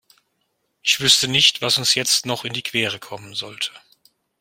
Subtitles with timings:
[0.81, 3.69] Ich wüsste nicht, was uns jetzt noch in die Quere kommen sollte.